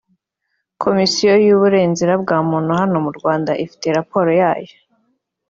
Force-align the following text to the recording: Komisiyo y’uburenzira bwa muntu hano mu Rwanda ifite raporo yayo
Komisiyo 0.83 1.31
y’uburenzira 1.45 2.13
bwa 2.21 2.37
muntu 2.49 2.71
hano 2.79 2.97
mu 3.05 3.11
Rwanda 3.17 3.51
ifite 3.63 3.85
raporo 3.97 4.29
yayo 4.41 4.73